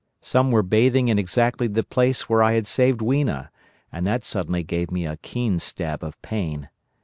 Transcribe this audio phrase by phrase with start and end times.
[0.23, 3.51] Some were bathing in exactly the place where I had saved Weena,
[3.91, 6.69] and that suddenly gave me a keen stab of pain.